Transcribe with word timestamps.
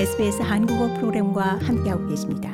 SBS 0.00 0.40
한국어 0.40 0.94
프로그램과 0.94 1.58
함께하고 1.58 2.08
계십니다. 2.08 2.50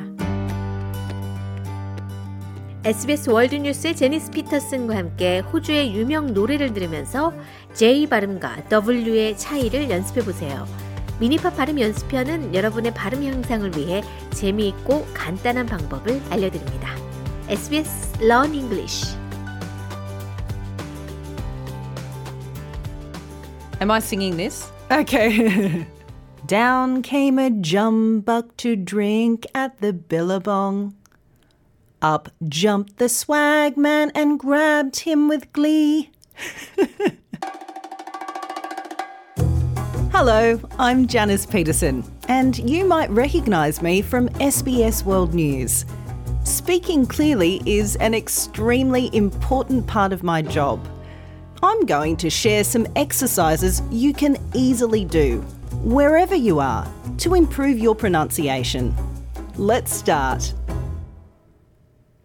SBS 2.83 3.29
월드뉴스의 3.29 3.95
제니스 3.95 4.29
피터슨과 4.31 4.97
함께 4.97 5.39
호주의 5.39 5.95
유명 5.95 6.33
노래를 6.33 6.73
들으면서 6.73 7.31
J 7.73 8.07
발음과 8.07 8.63
W의 8.69 9.37
차이를 9.37 9.89
연습해 9.89 10.25
보세요. 10.25 10.67
미니팝 11.21 11.55
발음 11.55 11.79
연습편은 11.79 12.53
여러분의 12.53 12.93
발음 12.93 13.23
향상을 13.23 13.77
위해 13.77 14.03
재미있고 14.31 15.07
간단한 15.13 15.67
방법을 15.67 16.21
알려드립니다. 16.29 16.97
SBS 17.47 18.17
Learn 18.21 18.53
English 18.53 19.15
Am 23.79 23.89
I 23.89 23.99
singing 23.99 24.35
this? 24.35 24.69
Okay. 24.91 25.87
Down 26.47 27.01
came 27.01 27.37
a 27.39 27.49
jumbuck 27.49 28.55
to 28.57 28.77
drink 28.77 29.45
at 29.53 29.81
the 29.81 29.91
billabong. 29.91 30.95
Up 32.01 32.29
jumped 32.47 32.99
the 32.99 33.09
swagman 33.09 34.11
and 34.15 34.39
grabbed 34.39 35.01
him 35.01 35.27
with 35.27 35.51
glee. 35.51 36.09
Hello, 40.13 40.61
I'm 40.79 41.05
Janice 41.07 41.45
Petersen, 41.45 42.05
and 42.29 42.57
you 42.57 42.85
might 42.85 43.09
recognise 43.09 43.81
me 43.81 44.01
from 44.01 44.29
SBS 44.39 45.03
World 45.03 45.33
News. 45.33 45.83
Speaking 46.45 47.05
clearly 47.05 47.61
is 47.65 47.97
an 47.97 48.13
extremely 48.13 49.13
important 49.13 49.85
part 49.85 50.13
of 50.13 50.23
my 50.23 50.41
job. 50.41 50.79
I'm 51.61 51.85
going 51.85 52.15
to 52.17 52.29
share 52.29 52.63
some 52.63 52.87
exercises 52.95 53.81
you 53.91 54.13
can 54.13 54.37
easily 54.53 55.03
do, 55.03 55.43
wherever 55.83 56.35
you 56.35 56.59
are, 56.59 56.91
to 57.19 57.33
improve 57.33 57.79
your 57.79 57.95
pronunciation. 57.95 58.95
Let's 59.55 59.93
start. 59.93 60.53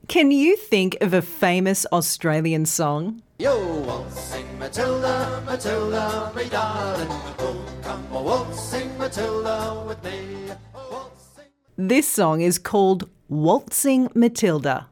Can 0.09 0.31
you 0.31 0.57
think 0.57 0.97
of 1.01 1.15
a 1.15 1.23
famous 1.23 1.87
Australian 1.93 2.67
song? 2.67 3.23
Yo, 3.39 3.81
waltzing 3.81 4.59
Matilda, 4.59 5.43
Matilda, 5.47 6.31
darling. 6.51 7.09
Oh, 7.39 7.65
come 7.83 8.07
a 8.13 8.23
waltzing 8.23 8.97
Matilda 8.99 9.83
with 9.87 10.05
me. 10.05 10.51
Waltzing. 10.75 11.47
This 11.77 12.07
song 12.07 12.43
is 12.43 12.59
called 12.59 13.09
Waltzing 13.29 14.11
Matilda. 14.15 14.89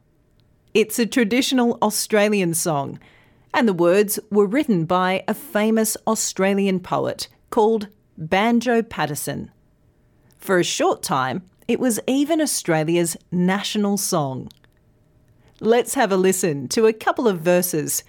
It's 0.73 0.99
a 0.99 1.07
traditional 1.07 1.79
Australian 1.83 2.55
song, 2.55 2.99
and 3.53 3.69
the 3.69 3.75
words 3.75 4.19
were 4.31 4.47
written 4.47 4.85
by 4.85 5.23
a 5.29 5.35
famous 5.35 5.97
Australian 6.07 6.81
poet 6.81 7.29
called 7.51 7.89
Banjo 8.21 8.83
Paterson. 8.83 9.51
For 10.37 10.59
a 10.59 10.65
short 10.65 11.03
time, 11.03 11.43
it 11.67 11.81
was 11.81 11.99
even 12.07 12.43
Australia's 12.43 13.17
national 13.33 13.97
song. 13.97 14.51
Let's 15.59 15.95
have 15.95 16.13
a 16.13 16.19
listen 16.19 16.69
to 16.69 16.87
a 16.87 16.93
couple 16.93 17.27
of 17.27 17.41
verses. 17.41 18.05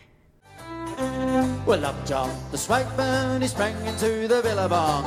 Well, 1.72 1.86
up 1.86 2.06
jumped 2.06 2.52
the 2.52 2.58
swagman, 2.58 3.42
he 3.42 3.48
sprang 3.48 3.78
into 3.86 4.28
the 4.28 4.42
billabong. 4.44 5.06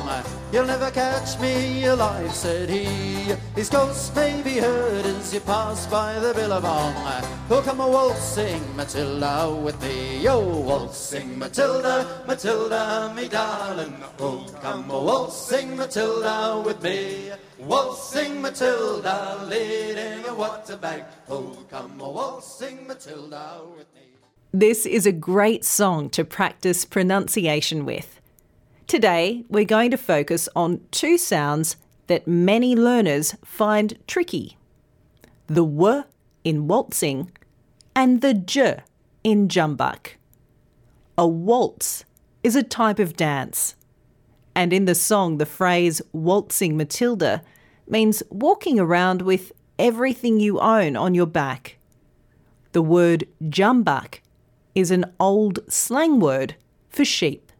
You'll 0.51 0.65
never 0.65 0.89
catch 0.89 1.39
me 1.39 1.85
alive, 1.85 2.33
said 2.33 2.71
he. 2.71 3.35
His 3.55 3.69
ghost 3.69 4.15
may 4.15 4.41
be 4.41 4.57
heard 4.57 5.05
as 5.05 5.31
you 5.31 5.41
pass 5.41 5.85
by 5.85 6.17
the 6.17 6.33
billabong. 6.33 6.95
Oh, 7.51 7.61
come 7.63 7.81
a 7.81 7.87
waltzing 7.87 8.75
Matilda 8.75 9.55
with 9.63 9.79
me. 9.79 10.27
Oh, 10.27 10.61
waltzing 10.61 11.37
Matilda, 11.37 12.23
Matilda, 12.25 13.13
me 13.15 13.27
darling. 13.27 13.97
Oh, 14.17 14.47
come 14.59 14.89
a 14.89 14.99
waltzing 14.99 15.77
Matilda 15.77 16.63
with 16.65 16.81
me. 16.81 17.29
Waltzing 17.59 18.41
Matilda, 18.41 19.45
leading 19.47 20.25
a 20.25 20.33
water 20.33 20.77
bag. 20.77 21.03
Oh, 21.29 21.55
come 21.69 22.01
a 22.01 22.09
waltzing 22.09 22.87
Matilda 22.87 23.61
with 23.77 23.85
me. 23.93 24.14
This 24.57 24.85
is 24.85 25.05
a 25.05 25.11
great 25.11 25.65
song 25.65 26.09
to 26.11 26.23
practice 26.23 26.85
pronunciation 26.85 27.83
with. 27.83 28.21
Today, 28.87 29.43
we're 29.49 29.65
going 29.65 29.91
to 29.91 29.97
focus 29.97 30.47
on 30.55 30.79
two 30.91 31.17
sounds 31.17 31.75
that 32.07 32.25
many 32.25 32.73
learners 32.73 33.35
find 33.43 33.97
tricky 34.07 34.55
the 35.47 35.55
W 35.55 36.03
in 36.45 36.69
waltzing 36.69 37.31
and 37.97 38.21
the 38.21 38.33
J 38.33 38.77
in 39.25 39.49
jumbuck. 39.49 40.11
A 41.17 41.27
waltz 41.27 42.05
is 42.41 42.55
a 42.55 42.63
type 42.63 42.99
of 42.99 43.17
dance. 43.17 43.75
And 44.55 44.71
in 44.71 44.85
the 44.85 44.95
song, 44.95 45.37
the 45.37 45.45
phrase 45.45 46.01
waltzing 46.13 46.77
Matilda 46.77 47.43
means 47.89 48.23
walking 48.29 48.79
around 48.79 49.21
with 49.21 49.51
everything 49.77 50.39
you 50.39 50.61
own 50.61 50.95
on 50.95 51.13
your 51.13 51.27
back. 51.27 51.77
The 52.71 52.81
word 52.81 53.27
jumbuck 53.43 54.21
is 54.75 54.91
an 54.91 55.05
old 55.19 55.59
slang 55.71 56.19
word 56.19 56.55
for 56.89 57.05
sheep. 57.05 57.51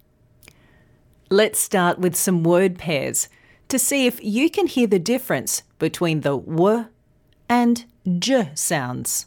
Let's 1.32 1.58
start 1.58 1.98
with 1.98 2.16
some 2.16 2.44
word 2.44 2.78
pairs 2.78 3.30
to 3.70 3.80
see 3.80 4.06
if 4.06 4.24
you 4.24 4.50
can 4.50 4.68
hear 4.68 4.86
the 4.86 5.00
difference 5.00 5.64
between 5.80 6.22
the 6.22 6.38
W 6.38 6.86
and 7.50 7.86
J 8.20 8.52
sounds. 8.54 9.26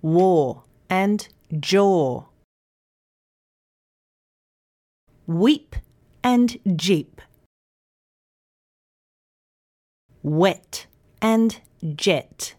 War 0.00 0.62
and 0.88 1.26
jaw. 1.58 2.24
Weep 5.26 5.74
and 6.22 6.58
jeep. 6.76 7.20
Wet 10.22 10.86
and 11.20 11.60
jet. 11.96 12.54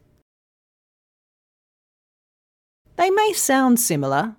They 3.00 3.10
may 3.10 3.32
sound 3.32 3.80
similar, 3.80 4.36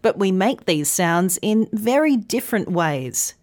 but 0.00 0.18
we 0.18 0.32
make 0.32 0.64
these 0.64 0.88
sounds 0.88 1.38
in 1.42 1.68
very 1.72 2.16
different 2.16 2.70
ways. 2.70 3.34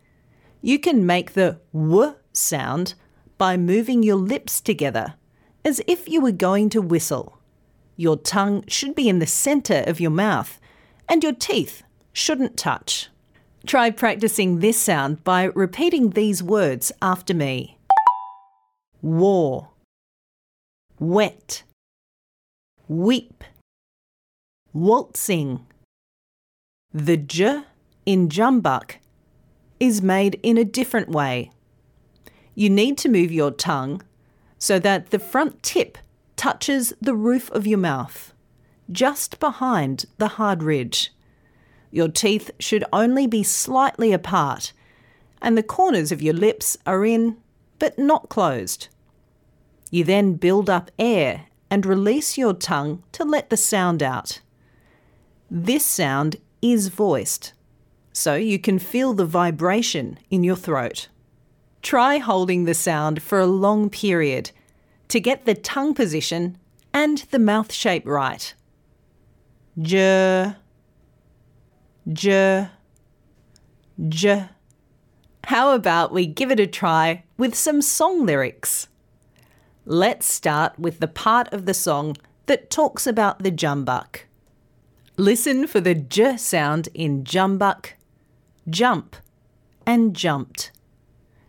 You 0.59 0.80
can 0.80 1.06
make 1.06 1.34
the 1.34 1.59
w 1.72 2.16
sound 2.34 2.96
by 3.38 3.58
moving 3.58 4.02
your 4.02 4.16
lips 4.16 4.59
together, 4.59 5.14
as 5.64 5.84
if 5.86 6.09
you 6.09 6.20
were 6.20 6.31
going 6.31 6.70
to 6.70 6.81
whistle. 6.81 7.38
Your 7.96 8.18
tongue 8.18 8.64
should 8.68 8.96
be 8.96 9.08
in 9.08 9.20
the 9.20 9.28
centre 9.28 9.84
of 9.86 10.00
your 10.00 10.09
mouth, 10.09 10.59
and 11.08 11.22
your 11.22 11.36
teeth 11.36 11.84
shouldn't 12.12 12.58
touch. 12.58 13.09
Try 13.68 13.92
practicing 13.92 14.62
this 14.62 14.80
sound 14.80 15.24
by 15.24 15.44
repeating 15.44 16.09
these 16.09 16.42
words 16.42 16.92
after 17.03 17.36
me 17.36 17.78
war, 19.03 19.70
wet, 20.97 21.62
weep, 22.88 23.44
waltzing. 24.75 25.66
The 26.94 27.16
j 27.16 27.63
in 28.06 28.28
jumbuck 28.28 28.96
is 29.80 30.02
made 30.02 30.38
in 30.44 30.58
a 30.58 30.66
different 30.66 31.08
way. 31.08 31.50
You 32.56 32.69
need 32.69 32.97
to 32.97 33.09
move 33.09 33.31
your 33.31 33.52
tongue 33.52 34.02
so 34.58 34.78
that 34.80 35.12
the 35.12 35.19
front 35.19 35.64
tip 35.64 35.97
touches 36.35 36.91
the 37.00 37.16
roof 37.16 37.50
of 37.52 37.66
your 37.66 37.78
mouth, 37.78 38.34
just 38.91 39.40
behind 39.40 40.08
the 40.18 40.35
hard 40.35 40.62
ridge. 40.62 41.14
Your 41.90 42.09
teeth 42.09 42.52
should 42.59 42.84
only 42.91 43.28
be 43.28 43.44
slightly 43.44 44.12
apart, 44.12 44.74
and 45.41 45.58
the 45.58 45.64
corners 45.64 46.12
of 46.12 46.22
your 46.22 46.34
lips 46.34 46.78
are 46.85 47.06
in 47.06 47.38
but 47.80 47.97
not 47.97 48.28
closed. 48.28 48.90
You 49.90 50.03
then 50.03 50.34
build 50.34 50.69
up 50.69 50.91
air 51.00 51.46
and 51.72 51.85
release 51.85 52.38
your 52.38 52.53
tongue 52.53 53.03
to 53.14 53.24
let 53.24 53.50
the 53.50 53.56
sound 53.56 54.03
out. 54.03 54.41
This 55.50 55.85
sound 55.85 56.38
is 56.61 56.88
voiced, 56.88 57.53
so 58.11 58.35
you 58.35 58.57
can 58.57 58.79
feel 58.79 59.14
the 59.14 59.25
vibration 59.25 60.17
in 60.29 60.43
your 60.43 60.55
throat. 60.55 61.08
Try 61.81 62.17
holding 62.17 62.66
the 62.66 62.73
sound 62.73 63.22
for 63.22 63.40
a 63.40 63.46
long 63.46 63.90
period 63.90 64.52
to 65.09 65.20
get 65.20 65.46
the 65.46 65.53
tongue 65.53 65.93
position 65.93 66.58
and 66.93 67.20
the 67.29 67.37
mouth 67.37 67.72
shape 67.72 68.08
right. 68.08 68.55
J, 69.79 70.55
j, 72.11 72.70
j. 74.09 74.46
How 75.43 75.75
about 75.75 76.11
we 76.11 76.25
give 76.25 76.49
it 76.49 76.59
a 76.59 76.66
try 76.66 77.23
with 77.37 77.53
some 77.53 77.84
song 77.84 78.25
lyrics? 78.25 78.87
Let's 79.85 80.25
start 80.25 80.79
with 80.79 80.99
the 80.99 81.08
part 81.08 81.53
of 81.53 81.67
the 81.67 81.75
song 81.75 82.17
that 82.47 82.72
talks 82.72 83.05
about 83.05 83.43
the 83.43 83.52
jumbuck. 83.52 84.22
Listen 85.17 85.66
for 85.66 85.79
the 85.79 85.96
j 85.96 86.35
sound 86.35 86.90
in 86.94 87.23
jumbuck, 87.23 87.94
jump, 88.70 89.16
and 89.85 90.14
jumped. 90.14 90.73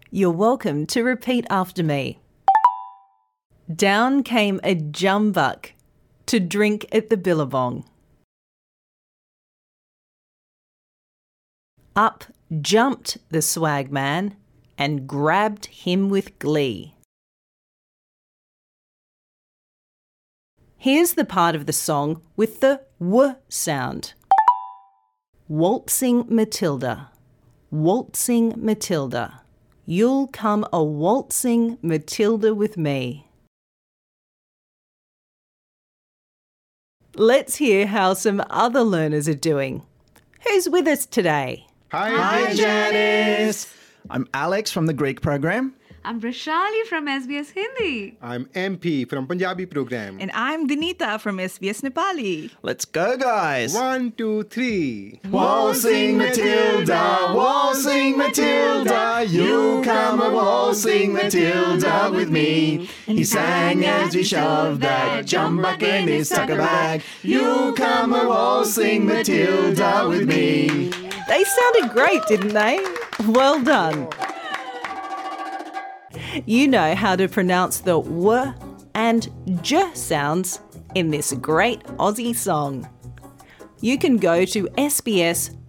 You're 0.08 0.30
welcome 0.30 0.86
to 0.86 1.02
repeat 1.02 1.44
after 1.50 1.82
me. 1.82 2.20
Down 3.74 4.22
came 4.22 4.60
a 4.62 4.76
jumbuck 4.76 5.72
to 6.26 6.38
drink 6.38 6.86
at 6.92 7.10
the 7.10 7.16
billabong. 7.16 7.84
Up 11.96 12.26
jumped 12.60 13.18
the 13.30 13.42
swagman 13.42 14.36
and 14.78 15.08
grabbed 15.08 15.66
him 15.66 16.08
with 16.08 16.38
glee. 16.38 16.95
Here's 20.86 21.14
the 21.14 21.24
part 21.24 21.56
of 21.56 21.66
the 21.66 21.72
song 21.72 22.22
with 22.36 22.60
the 22.60 22.80
W 23.00 23.34
sound. 23.48 24.14
Waltzing 25.48 26.26
Matilda. 26.28 27.10
Waltzing 27.72 28.54
Matilda. 28.56 29.40
You'll 29.84 30.28
come 30.28 30.64
a 30.72 30.84
waltzing 30.84 31.78
Matilda 31.82 32.54
with 32.54 32.76
me. 32.76 33.26
Let's 37.16 37.56
hear 37.56 37.88
how 37.88 38.14
some 38.14 38.40
other 38.48 38.82
learners 38.82 39.28
are 39.28 39.34
doing. 39.34 39.82
Who's 40.46 40.68
with 40.68 40.86
us 40.86 41.04
today? 41.04 41.66
Hi, 41.90 42.10
Hi, 42.10 42.54
Janice. 42.54 43.74
I'm 44.08 44.28
Alex 44.32 44.70
from 44.70 44.86
the 44.86 44.94
Greek 44.94 45.20
program. 45.20 45.74
I'm 46.06 46.20
Rashali 46.20 46.86
from 46.86 47.08
SBS 47.08 47.50
Hindi. 47.50 48.16
I'm 48.22 48.44
MP 48.54 49.10
from 49.10 49.26
Punjabi 49.26 49.66
program. 49.66 50.18
And 50.20 50.30
I'm 50.34 50.68
Dinita 50.68 51.18
from 51.18 51.38
SBS 51.38 51.82
Nepali. 51.82 52.52
Let's 52.62 52.84
go, 52.84 53.16
guys. 53.16 53.74
One, 53.74 54.12
two, 54.12 54.44
three. 54.44 55.18
Waltzing 55.28 56.16
Matilda, 56.16 57.34
waltzing 57.34 58.16
Matilda, 58.16 59.26
you 59.26 59.82
come 59.82 60.22
a 60.22 60.30
waltzing 60.30 61.12
Matilda 61.12 62.12
with 62.14 62.30
me. 62.30 62.88
He 63.06 63.24
sang 63.24 63.84
as 63.84 64.14
we 64.14 64.22
shoved 64.22 64.82
that 64.82 65.26
jumbuck 65.26 65.82
in 65.82 66.06
his 66.06 66.28
tucker 66.28 66.54
bag. 66.54 67.02
You 67.24 67.74
come 67.76 68.14
a 68.14 68.28
waltzing 68.28 69.06
Matilda 69.06 70.06
with 70.08 70.28
me. 70.28 70.68
They 71.26 71.42
sounded 71.42 71.90
great, 71.90 72.22
didn't 72.28 72.54
they? 72.54 72.78
Well 73.26 73.60
done 73.60 74.08
You 76.45 76.67
know 76.67 76.95
how 76.95 77.15
to 77.15 77.27
pronounce 77.27 77.79
the 77.79 78.01
W 78.01 78.53
and 78.93 79.29
J 79.61 79.89
sounds 79.93 80.59
in 80.95 81.09
this 81.09 81.33
great 81.33 81.83
Aussie 81.97 82.35
song. 82.35 82.87
You 83.81 83.97
can 83.97 84.17
go 84.17 84.45
to 84.45 84.67
sbs.com.au 84.77 85.61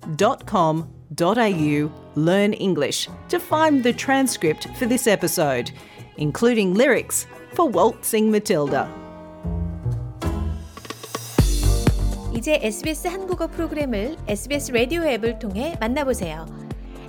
learn 2.14 2.52
English 2.52 3.08
to 3.28 3.38
find 3.38 3.82
the 3.82 3.92
transcript 3.92 4.68
for 4.78 4.86
this 4.86 5.06
episode, 5.06 5.70
including 6.16 6.74
lyrics 6.74 7.26
for 7.54 7.68
Waltzing 7.68 8.30
Matilda. 8.30 8.88
이제 12.34 12.58
SBS 12.62 13.06
한국어 13.06 13.46
프로그램을 13.46 14.16
SBS 14.26 14.72
라디오 14.72 15.04
앱을 15.04 15.38
통해 15.38 15.76
만나보세요. 15.78 16.46